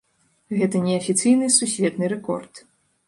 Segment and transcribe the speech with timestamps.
[0.61, 2.53] Гэта неафіцыйны сусветны рэкорд.